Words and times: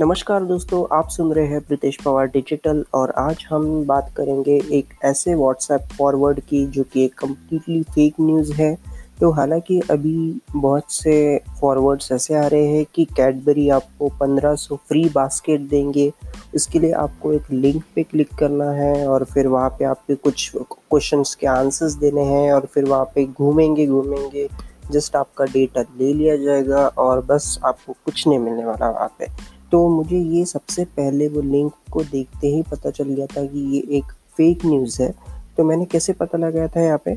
नमस्कार 0.00 0.44
दोस्तों, 0.44 0.84
आप 0.92 1.08
सुन 1.08 1.32
रहे 1.32 1.46
हैं 1.46 1.60
प्रीतेश 1.60 1.96
पवार 2.04 2.26
डिजिटल 2.26 2.84
और 2.94 3.10
आज 3.10 3.46
हम 3.50 3.84
बात 3.86 4.12
करेंगे 4.16 4.56
एक 4.72 4.88
ऐसे 5.04 5.34
व्हाट्सएप 5.34 5.80
फॉरवर्ड 5.98 6.40
की 6.40 6.64
जो 6.66 6.82
कि 6.82 7.04
एक 7.04 7.14
कम्प्लीटली 7.14 7.82
फेक 7.82 8.14
न्यूज़ 8.20 8.52
है। 8.52 8.76
तो 9.20 9.30
हालाँकि 9.30 9.80
अभी 9.90 10.40
बहुत 10.56 10.92
से 10.92 11.40
फॉरवर्ड्स 11.60 12.12
ऐसे 12.12 12.34
आ 12.34 12.46
रहे 12.46 12.66
हैं 12.66 12.84
कि 12.94 13.04
कैडबरी 13.04 13.68
आपको 13.68 14.08
1500 14.08 14.76
फ्री 14.88 15.08
बास्केट 15.08 15.60
देंगे। 15.60 16.12
इसके 16.54 16.78
लिए 16.78 16.92
आपको 16.92 17.32
एक 17.32 17.50
लिंक 17.50 17.82
पे 17.94 18.02
क्लिक 18.02 18.34
करना 18.34 18.70
है 18.70 19.08
और 19.08 19.24
फिर 19.24 19.46
वहाँ 19.46 19.70
पे 19.70 19.84
आपके 19.84 20.14
कुछ 20.14 20.50
क्वेश्चंस 20.56 21.34
के 21.34 21.46
आंसर्स 21.46 21.92
देने 21.94 22.24
हैं 22.24 22.52
और 22.52 22.66
फिर 22.66 22.84
वहाँ 22.84 23.04
पे 23.04 23.24
घूमेंगे 23.24 23.86
घूमेंगे। 23.86 24.48
जस्ट 24.90 25.16
आपका 25.16 25.44
डेटा 25.44 25.80
ले 25.80 26.12
लिया 26.12 26.36
जाएगा 26.36 26.86
और 26.88 27.24
बस 27.24 27.58
आपको 27.64 27.92
कुछ 28.04 28.26
नहीं 28.28 28.38
मिलने 28.38 28.64
वाला 28.64 28.90
वहाँ 28.90 29.14
पे। 29.18 29.55
तो 29.72 29.88
मुझे 29.88 30.18
ये 30.18 30.44
सबसे 30.44 30.84
पहले 30.86 31.28
वो 31.28 31.40
लिंक 31.42 31.72
को 31.92 32.02
देखते 32.02 32.48
ही 32.48 32.62
पता 32.62 32.90
चल 32.90 33.04
गया 33.04 33.26
था 33.26 33.44
कि 33.44 33.60
ये 33.74 33.82
एक 33.98 34.12
फेक 34.36 34.64
न्यूज़ 34.66 35.02
है। 35.02 35.14
तो 35.56 35.64
मैंने 35.64 35.84
कैसे 35.84 36.12
पता 36.12 36.38
लगाया 36.38 36.68
था 36.68 36.80
यहाँ 36.80 37.00
पे? 37.04 37.12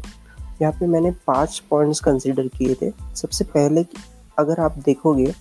यहाँ 0.62 0.72
पे 0.72 0.88
मैंने 0.88 1.12
पाँच 1.28 1.60
पॉइंट्स 1.70 2.00
कंसिडर 2.00 2.48
किए 2.48 2.76
थे। 2.82 2.92
सबसे 3.16 3.44
पहले 3.46 3.86
अगर 4.38 4.60
आप 4.60 4.78
देखोगे 4.86 5.34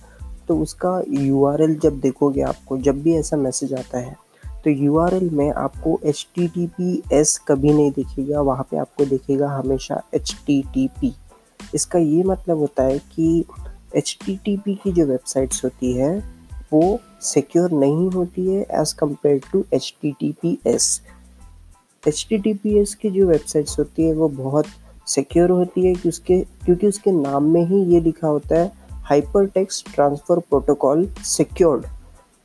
तो 0.47 0.57
उसका 0.57 1.01
यूआरएल 1.09 1.75
जब 1.79 1.99
देखोगे 1.99 2.41
आपको, 2.41 2.77
जब 2.77 3.01
भी 3.01 3.15
ऐसा 3.15 3.37
मैसेज 3.37 3.73
आता 3.73 3.97
है 3.97 4.15
तो 4.63 4.69
यूआरएल 4.69 5.29
में 5.29 5.49
आपको 5.51 5.99
एचटीटीपीएस 6.05 7.37
कभी 7.47 7.73
नहीं 7.73 7.91
दिखेगा, 7.91 8.41
वहाँ 8.41 8.67
पे 8.71 8.77
आपको 8.77 9.05
दिखेगा 9.05 9.49
हमेशा 9.49 10.01
एचटीटीपी 10.13 11.13
इसका 11.75 11.99
ये 11.99 12.23
मतलब 12.23 12.57
होता 12.57 12.83
है 12.83 12.97
कि 13.13 13.45
एचटीटीपी 13.95 14.75
की 14.75 14.91
जो 14.91 15.05
वेबसाइट्स 15.05 15.63
होती 15.63 15.93
है 15.93 16.38
वो 16.73 16.99
सिक्योर 17.21 17.71
नहीं 17.71 18.09
होती 18.11 18.45
है 18.47 18.65
as 18.71 18.95
compare 18.95 19.41
to 19.51 19.63
H 19.73 19.93
T 20.01 20.11
T 20.19 20.31
P 20.41 20.57
S 20.67 21.01
H 22.03 22.25
T 22.29 22.37
T 22.37 22.53
P 22.53 22.77
S 22.79 22.93
की 22.95 23.09
जो 23.09 23.27
वेबसाइट्स 23.27 23.79
होती 23.79 24.03
है, 24.03 24.13
वो 24.13 24.27
बहुत 24.29 24.65
सिक्योर 25.07 25.49
होती 25.49 25.85
है 25.85 25.93
कि 25.95 26.09
उसके, 26.09 26.39
क्योंकि 26.65 26.87
उसके 26.87 27.11
नाम 27.11 27.43
में 27.43 27.65
ही 27.65 27.83
ये 27.93 27.99
लिखा 28.01 28.27
होता 28.27 28.59
है 28.59 28.71
hyper 29.09 29.47
text 29.47 29.93
transfer 29.95 30.39
protocol 30.39 31.07
secured 31.25 31.85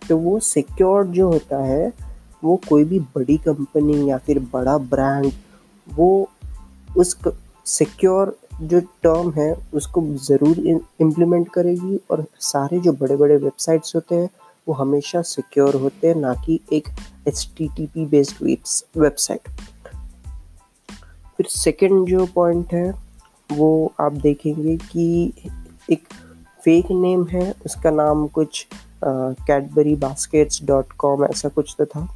तो 0.02 0.16
वो 0.18 0.38
सिक्योर्ड 0.40 1.08
जो 1.08 1.28
होता 1.30 1.62
है, 1.64 1.92
वो 2.44 2.56
कोई 2.68 2.84
भी 2.84 2.98
बड़ी 3.14 3.36
कंपनी 3.38 4.10
या 4.10 4.18
फिर 4.18 4.38
बड़ा 4.52 4.76
ब्रांड 4.78 5.30
वो 5.88 6.08
उस 6.96 7.16
सिक्योर 7.66 8.36
जो 8.62 8.80
टर्म 9.02 9.30
है, 9.32 9.52
उसको 9.74 10.02
ज़रूर 10.26 10.58
इम्प्लीमेंट 11.00 11.48
करेगी 11.52 11.98
और 12.10 12.24
सारे 12.42 12.80
जो 12.80 12.92
बड़े 12.92 13.16
बड़े 13.16 13.36
वेबसाइट्स 13.36 13.94
होते 13.96 14.14
हैं, 14.14 14.28
वो 14.66 14.74
हमेशा 14.74 15.22
सिक्योर 15.22 15.74
होते 15.76 16.08
हैं, 16.08 16.14
ना 16.14 16.34
कि 16.44 16.60
एक 16.72 16.88
H 17.28 17.48
T 17.58 17.68
T 17.76 17.86
P 17.86 18.06
based 18.06 18.44
website 18.96 19.48
फिर 21.36 21.46
सेकंड 21.50 22.06
जो 22.08 22.26
पॉइंट 22.34 22.72
है, 22.72 22.90
वो 23.50 23.92
आप 24.00 24.12
देखेंगे 24.12 24.76
कि 24.76 25.32
एक 25.90 26.04
फेक 26.62 26.90
नेम 26.90 27.26
है, 27.26 27.50
उसका 27.66 27.90
नाम 27.90 28.26
कुछ 28.28 28.66
कैडबरी 29.04 29.94
बास्केट्स 29.96 30.62
डॉट 30.64 30.92
कॉम 30.98 31.24
ऐसा 31.24 31.48
कुछ 31.48 31.74
तो 31.78 31.86
था। 31.86 32.06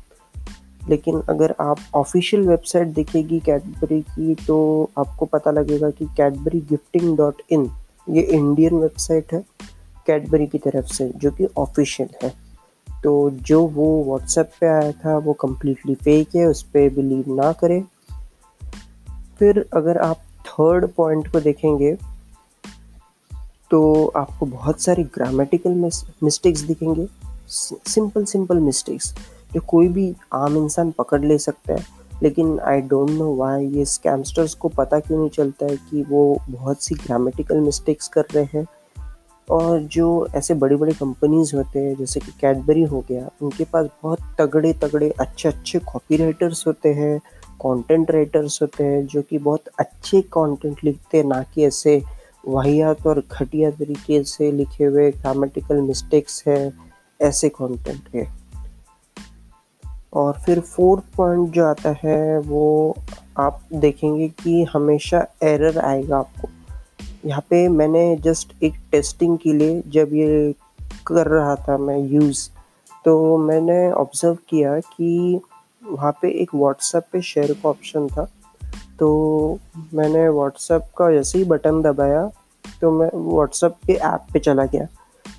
लेकिन 0.89 1.21
अगर 1.21 1.55
आप 1.61 1.79
ऑफिशियल 1.95 2.47
वेबसाइट 2.49 2.89
देखेगी 2.89 3.39
कैडबरी 3.41 4.01
की 4.03 4.35
तो 4.47 4.59
आपको 4.99 5.27
पता 5.27 5.51
लगेगा 5.51 5.91
कि 5.91 6.07
कैडबरी 6.17 6.61
गिफ्टिंग 6.61 7.17
डॉट 7.17 7.43
इन 7.51 7.71
ये 8.11 8.23
इंडियन 8.23 8.75
वेबसाइट 8.75 9.33
है 9.33 9.45
कैडबरी 10.07 10.47
की 10.47 10.59
तरफ़ 10.59 10.87
से, 10.87 11.11
जो 11.17 11.31
कि 11.31 11.47
ऑफिशियल 11.57 12.09
है। 12.23 12.33
तो 13.03 13.31
जो 13.31 13.67
वो 13.67 14.05
व्हाट्सएप 14.05 14.51
पे 14.61 14.67
आया 14.67 14.93
था, 14.93 15.17
वो 15.19 15.33
कम्प्लीटली 15.33 15.95
फेक 15.95 16.37
है, 16.37 16.47
उस 16.47 16.63
पर 16.63 16.89
बिलीव 16.95 17.25
ना 17.35 17.53
करें। 17.53 17.83
फिर 19.39 19.69
अगर 19.75 19.99
आप 19.99 20.17
थर्ड 20.47 20.89
पॉइंट 20.97 21.33
को 21.33 21.41
देखेंगे 21.41 21.97
तो 23.71 23.81
आपको 24.17 24.47
बहुत 24.47 24.81
सारी 24.81 25.03
ग्रामेटिकल 25.05 25.71
मिस्टेक्स 26.23 26.61
दिखेंगे। 26.61 27.07
सिंपल 27.49 28.25
सिंपल 28.25 28.61
मिस्टेक्स 28.61 29.15
जो 29.55 29.61
कोई 29.61 29.89
भी 29.89 30.17
आम 30.33 30.57
इंसान 30.57 30.91
पकड़ 30.91 31.25
ले 31.25 31.39
सकता 31.39 31.75
है, 31.75 31.85
लेकिन 32.23 32.61
आई 32.61 32.81
डोंट 32.81 33.11
नो 33.11 33.35
वाई 33.35 33.67
ये 33.67 33.85
स्कैमस्टर्स 33.85 34.55
को 34.55 34.69
पता 34.69 35.01
क्यों 35.01 35.19
नहीं 35.19 35.31
चलता 35.31 35.67
है 35.67 35.77
कि 35.77 36.03
वो 36.03 36.39
बहुत 36.51 36.83
सी 36.83 36.95
ग्रामेटिकल 36.95 37.61
मिस्टेक्स 37.61 38.09
कर 38.09 38.25
रहे 38.35 38.59
हैं। 38.59 38.67
और 39.51 39.81
जो 39.81 40.29
ऐसे 40.35 40.55
बड़ी 40.55 40.77
बड़ी 40.77 40.93
कंपनीज़ 40.93 41.57
होते 41.57 41.79
हैं, 41.79 41.97
जैसे 41.97 42.21
कि 42.21 42.33
कैडबरी 42.41 42.83
हो 42.83 43.05
गया, 43.09 43.31
उनके 43.43 43.65
पास 43.65 43.87
बहुत 44.03 44.19
तगड़े 44.39 44.73
तगड़े 44.73 45.11
अच्छे 45.11 45.49
अच्छे 45.49 45.79
कॉपी 45.79 46.17
राइटर्स 46.17 46.67
होते 46.67 46.95
हैं 46.95 47.19
कंटेंट 47.63 48.11
राइटर्स 48.11 48.63
होते 48.63 48.85
हैं, 48.85 49.07
जो 49.07 49.23
कि 49.23 49.39
बहुत 49.39 49.61
अच्छे 49.79 50.21
कंटेंट 50.21 50.77
लिखते 50.85 51.19
हैं, 51.19 51.25
ना 51.25 51.43
कि 51.43 51.65
ऐसे 51.65 52.03
वाहियात 52.49 53.07
और 53.07 53.23
घटिया 53.33 53.71
तरीके 53.71 54.25
से 54.25 54.53
लिखे 54.53 54.85
हुए 54.85 55.11
ग्रामेटिकल 55.11 55.81
मिस्टेक्स 55.81 56.45
है, 56.47 56.73
ऐसे 57.23 57.49
कंटेंट 57.49 58.09
है 58.15 58.38
और 60.13 60.39
फिर 60.47 60.61
फोर्थ 60.61 61.05
पॉइंट 61.17 61.51
जो 61.53 61.65
आता 61.67 61.95
है 62.05 62.39
वो 62.41 62.97
आप 63.39 63.61
देखेंगे 63.73 64.29
कि 64.43 64.63
हमेशा 64.73 65.27
एरर 65.43 65.79
आएगा 65.79 66.19
आपको। 66.19 66.49
यहाँ 67.27 67.41
पे 67.51 67.67
मैंने 67.69 68.17
जस्ट 68.25 68.53
एक 68.63 68.75
टेस्टिंग 68.93 69.37
के 69.39 69.53
लिए 69.53 69.83
जब 69.87 70.15
ये 70.15 70.55
कर 71.07 71.27
रहा 71.27 71.55
था 71.69 71.77
मैं 71.79 71.99
यूज़ 71.99 72.49
तो 73.05 73.37
मैंने 73.39 73.91
ऑब्ज़र्व 73.93 74.37
किया 74.49 74.79
कि 74.81 75.41
वहाँ 75.83 76.13
पे 76.23 76.31
एक 76.43 76.55
व्हाट्सएप 76.55 77.05
पे 77.13 77.23
शेयर 77.23 77.53
का 77.53 77.69
ऑप्शन 77.69 78.07
था। 78.09 78.25
तो 78.99 79.59
मैंने 79.95 80.29
व्हाट्सएप 80.29 80.89
का 80.99 81.11
जैसे 81.13 81.39
ही 81.39 81.45
बटन 81.45 81.81
दबाया 81.83 82.31
तो 82.81 82.91
मैं 82.91 83.09
व्हाट्सएप 83.15 83.77
के 83.87 83.93
ऐप 83.93 84.27
पे 84.33 84.39
चला 84.39 84.65
गया। 84.65 84.87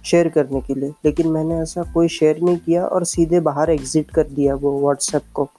शेयर 0.05 0.29
करने 0.29 0.61
के 0.61 0.75
लिए। 0.75 0.89
लेकिन 1.05 1.27
मैंने 1.27 1.55
ऐसा 1.55 1.83
कोई 1.93 2.07
शेयर 2.07 2.41
नहीं 2.41 2.57
किया 2.57 2.85
और 2.85 3.03
सीधे 3.05 3.39
बाहर 3.39 3.69
एग्ज़िट 3.69 4.11
कर 4.11 4.23
दिया 4.23 4.55
वो 4.55 4.79
व्हाट्सएप 4.81 5.23
को। 5.33 5.49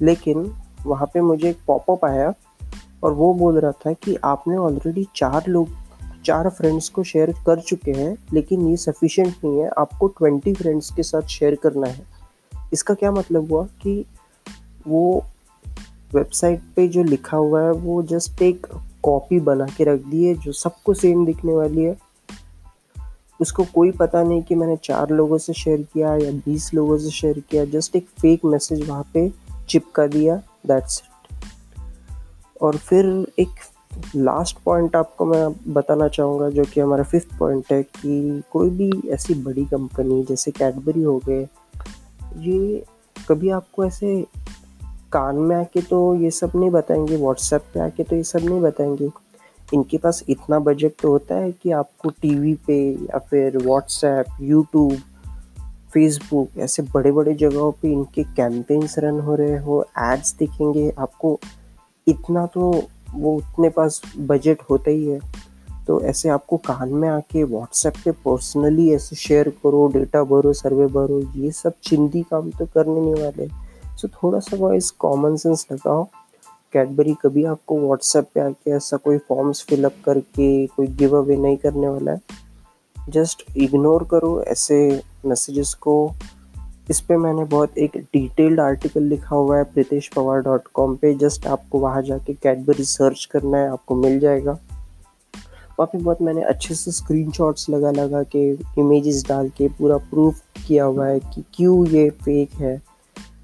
लेकिन 0.00 0.54
वहाँ 0.86 1.06
पे 1.06 1.20
मुझे 1.20 1.48
एक 1.50 1.58
पॉपअप 1.66 2.04
आया 2.04 2.32
और 3.04 3.12
वो 3.12 3.32
बोल 3.34 3.58
रहा 3.58 3.72
था 3.72 3.92
कि 3.92 4.16
आपने 4.24 4.56
ऑलरेडी 4.56 5.06
चार 5.16 5.46
लोग, 5.48 5.68
चार 6.24 6.48
फ्रेंड्स 6.48 6.88
को 6.88 7.02
शेयर 7.02 7.32
कर 7.46 7.60
चुके 7.60 7.92
हैं, 7.92 8.16
लेकिन 8.32 8.68
ये 8.68 8.76
सफिशेंट 8.76 9.34
नहीं 9.44 9.58
है। 9.58 9.70
आपको 9.78 10.06
ट्वेंटी 10.08 10.54
फ्रेंड्स 10.54 10.90
के 10.90 11.02
साथ 11.02 11.22
शेयर 11.22 11.54
करना 11.54 11.86
है। 11.86 12.04
इसका 12.72 12.94
क्या 12.94 13.12
मतलब 13.12 13.52
हुआ 13.52 13.64
कि 13.82 14.04
वो 14.88 15.24
वेबसाइट 16.14 16.62
पे 16.76 16.88
जो 16.88 17.02
लिखा 17.02 17.36
हुआ 17.36 17.62
है, 17.62 17.70
वो 17.70 18.02
जस्ट 18.02 18.42
एक 18.42 18.66
कॉपी 19.02 19.40
बना 19.40 19.66
के 19.66 19.84
रख 19.84 20.00
दी 20.00 20.24
है 20.24 20.34
जो 20.34 20.52
सबको 20.52 20.94
सेम 20.94 21.26
दिखने 21.26 21.54
वाली 21.54 21.82
है। 21.82 21.96
उसको 23.42 23.64
कोई 23.64 23.90
पता 23.90 24.22
नहीं 24.22 24.42
कि 24.42 24.54
मैंने 24.54 24.76
चार 24.76 25.10
लोगों 25.10 25.38
से 25.38 25.52
शेयर 25.52 25.82
किया 25.82 26.16
या 26.16 26.30
बीस 26.32 26.74
लोगों 26.74 26.98
से 26.98 27.10
शेयर 27.10 27.42
किया 27.50 27.64
जस्ट 27.64 27.96
एक 27.96 28.06
फेक 28.20 28.44
मैसेज 28.44 28.88
वहाँ 28.88 29.10
पे 29.14 29.32
चिपका 29.68 30.06
दिया 30.06 30.36
दैट्स 30.66 31.02
इट 31.04 31.38
और 32.62 32.76
फिर 32.76 33.26
एक 33.38 33.48
लास्ट 34.16 34.58
पॉइंट 34.64 34.96
आपको 34.96 35.24
मैं 35.24 35.74
बताना 35.74 36.08
चाहूँगा, 36.08 36.48
जो 36.50 36.64
कि 36.64 36.80
हमारा 36.80 37.02
फिफ्थ 37.02 37.38
पॉइंट 37.38 37.64
है 37.72 37.82
कि 37.82 38.42
कोई 38.52 38.70
भी 38.70 38.90
ऐसी 39.08 39.34
बड़ी 39.34 39.64
कंपनी 39.64 40.24
जैसे 40.24 40.50
कैडबरी 40.50 41.02
हो 41.02 41.20
गए, 41.28 41.48
ये 42.38 42.84
कभी 43.28 43.50
आपको 43.50 43.84
ऐसे 43.84 44.26
कान 45.12 45.36
में 45.36 45.56
आके 45.56 45.82
तो 45.82 46.14
ये 46.14 46.30
सब 46.30 46.52
नहीं 46.56 46.70
बताएँगे 46.70 47.16
व्हाट्सएप 47.16 47.64
पे 47.74 47.80
आके 47.80 48.04
तो 48.04 48.16
ये 48.16 48.24
सब 48.24 48.38
नहीं 48.38 48.60
बताएँगे। 48.60 49.08
इनके 49.74 49.98
पास 49.98 50.22
इतना 50.28 50.58
बजट 50.58 50.92
तो 51.02 51.10
होता 51.10 51.34
है 51.34 51.52
कि 51.52 51.70
आपको 51.72 52.10
टीवी 52.22 52.54
पे 52.66 52.78
या 52.92 53.18
फिर 53.20 53.58
व्हाट्सएप 53.58 54.36
यूट्यूब 54.40 54.96
फेसबुक 55.92 56.58
ऐसे 56.58 56.82
बड़े 56.82 57.12
बड़े 57.12 57.34
जगहों 57.34 57.70
पे 57.72 57.92
इनके 57.92 58.22
कैंपेन्स 58.36 58.98
रन 58.98 59.20
हो 59.20 59.34
रहे 59.34 59.56
हो 59.58 59.82
एड्स 59.98 60.34
दिखेंगे, 60.38 60.90
आपको 60.98 61.38
इतना 62.06 62.46
तो 62.46 62.70
वो 63.14 63.34
उतने 63.36 63.68
पास 63.68 64.00
बजट 64.18 64.62
होता 64.70 64.90
ही 64.90 65.06
है। 65.06 65.20
तो 65.86 66.00
ऐसे 66.00 66.28
आपको 66.28 66.56
कान 66.56 66.88
में 66.88 67.08
आके 67.08 67.42
व्हाट्सएप 67.44 67.94
पे 68.04 68.10
पर्सनली 68.24 68.90
ऐसे 68.94 69.16
शेयर 69.16 69.48
करो 69.62 69.86
डेटा 69.94 70.22
भरो 70.24 70.52
सर्वे 70.52 70.86
भरो, 70.86 71.20
ये 71.36 71.50
सब 71.52 71.72
चिंदी 71.82 72.22
काम 72.22 72.50
तो 72.50 72.66
करने 72.66 73.00
नहीं 73.00 73.22
वाले। 73.22 73.48
सो 73.96 74.08
थोड़ा 74.08 74.38
सा 74.38 74.56
वॉइस 74.56 74.90
कॉमन 74.90 75.36
सेंस 75.36 75.66
लगाओ। 75.72 76.06
कैडबरी 76.72 77.14
कभी 77.14 77.44
आपको 77.44 77.80
व्हाट्सएप 77.80 78.26
पे 78.34 78.40
आके 78.40 78.70
ऐसा 78.70 78.96
कोई 78.96 79.18
फॉर्म्स 79.18 79.66
फिलअप 79.68 79.92
करके 80.04 80.66
कोई 80.66 80.86
गिव 80.86 81.16
अवे 81.16 81.36
नहीं 81.36 81.56
करने 81.56 81.88
वाला 81.88 82.12
है? 82.12 82.20
जस्ट 83.08 83.56
इग्नोर 83.56 84.08
करो 84.10 84.42
ऐसे 84.42 85.02
मैसेजेस 85.26 85.74
को। 85.74 86.12
इस 86.90 87.00
पर 87.00 87.16
मैंने 87.16 87.44
बहुत 87.44 87.78
एक 87.78 87.90
डिटेल्ड 87.96 88.60
आर्टिकल 88.60 89.02
लिखा 89.02 89.36
हुआ 89.36 89.56
है 89.56 89.64
प्रीतेश 89.64 90.08
पवार 90.08 90.40
डॉट 90.40 90.62
कॉम 90.74 90.94
पर 90.96 91.16
जस्ट 91.16 91.46
आपको 91.46 91.78
वहाँ 91.78 92.02
जाके 92.02 92.34
कैडबरी 92.34 92.84
सर्च 92.84 93.24
करना 93.24 93.58
है, 93.58 93.70
आपको 93.70 93.94
मिल 93.94 94.18
जाएगा। 94.18 94.52
वहाँ 95.72 95.86
पे 95.86 95.98
बहुत 95.98 96.22
मैंने 96.22 96.42
अच्छे 96.42 96.74
से 96.74 96.90
स्क्रीन 96.90 97.32
लगा 97.70 97.90
लगा 97.90 98.22
के 98.22 98.52
इमेजेस 98.52 99.24
डाल 99.28 99.48
के 99.48 99.68
पूरा 99.68 99.96
प्रूफ 99.96 100.42
किया 100.66 100.84
हुआ 100.84 101.06
है 101.06 101.20
कि 101.20 101.44
क्यों 101.54 101.86
ये 101.86 102.10
फेक 102.10 102.50
है। 102.54 102.82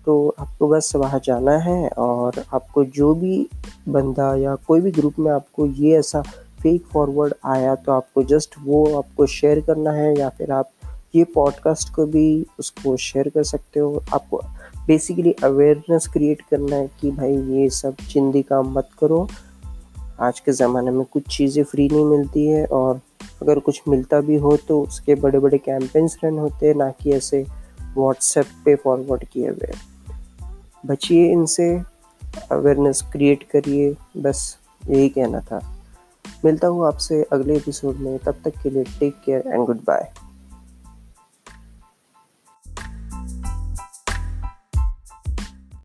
तो 0.07 0.35
आपको 0.39 0.69
बस 0.69 0.97
वहाँ 0.97 1.21
जाना 1.25 1.53
है 1.53 1.89
और 2.29 2.43
आपको 2.55 2.85
जो 2.85 3.15
भी 3.15 3.47
बंदा 3.89 4.35
या 4.37 4.55
कोई 4.67 4.81
भी 4.81 4.91
ग्रुप 4.91 5.19
में 5.19 5.31
आपको 5.33 5.67
ये 5.67 5.99
ऐसा 5.99 6.23
फेक 6.63 6.87
फॉरवर्ड 6.93 7.35
आया 7.45 7.75
तो 7.75 7.93
आपको 7.93 8.23
जस्ट 8.23 8.55
वो 8.63 8.85
आपको 8.99 9.27
शेयर 9.27 9.61
करना 9.61 9.91
है 9.91 10.19
या 10.19 10.29
फिर 10.29 10.53
आप 10.53 10.71
ये 11.15 11.25
पॉडकास्ट 11.25 11.95
को 11.95 12.07
भी 12.07 12.47
उसको 12.59 12.97
शेयर 12.97 13.29
कर 13.29 13.43
सकते 13.45 13.81
हो। 13.81 14.03
आपको 14.15 14.41
बेसिकली 14.87 15.33
अवेयरनेस 15.45 16.07
क्रिएट 16.07 16.41
करना 16.51 16.77
है 16.77 16.91
कि 17.01 17.11
भाई 17.11 17.37
ये 17.37 17.69
सब 17.71 17.97
चिंदी 18.11 18.43
काम 18.43 18.73
मत 18.73 18.89
करो। 19.01 19.29
आज 20.21 20.41
के 20.41 20.53
ज़माने 20.53 20.91
में 20.91 21.05
कुछ 21.05 21.37
चीज़ें 21.37 21.63
फ्री 21.65 21.89
नहीं 21.89 22.05
मिलती 22.05 22.47
है 22.47 22.65
और 22.67 23.01
अगर 23.43 23.59
कुछ 23.59 23.83
मिलता 23.89 24.21
भी 24.21 24.37
हो 24.37 24.57
तो 24.69 24.81
उसके 24.83 25.15
बड़े 25.15 25.39
बड़े 25.39 25.59
कैंपेन्स 25.59 26.19
रन 26.25 26.39
होते 26.39 26.67
हैं, 26.67 26.75
ना 26.75 26.91
कि 26.91 27.13
ऐसे 27.13 27.45
व्हाट्सएप 27.97 28.47
पे 28.65 28.75
फॉरवर्ड 28.75 29.25
किए 29.25 29.49
हुए। 29.49 29.73
बचिए 30.87 31.31
इनसे। 31.33 31.69
अवेयरनेस 32.53 33.03
क्रिएट 33.13 33.43
करिए, 33.43 33.97
बस 34.17 34.59
यही 34.91 35.09
कहना 35.09 35.41
था। 35.41 35.61
मिलता 36.45 36.69
हूँ 36.69 36.87
आपसे 36.87 37.23
अगले 37.33 37.57
एपिसोड 37.57 37.97
में, 37.97 38.19
तब 38.19 38.35
तक 38.45 38.53
के 38.63 38.71
लिए 38.71 38.85
take 38.85 39.15
care 39.25 39.43
and 39.47 39.67
good 39.67 39.77
bye 39.77 40.28